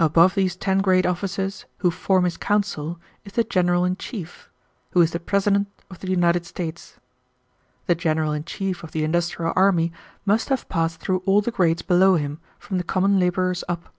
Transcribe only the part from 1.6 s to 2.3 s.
who form